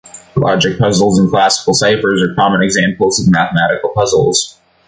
[0.35, 4.57] Logic puzzles and classical ciphers are common examples of mathematical puzzles.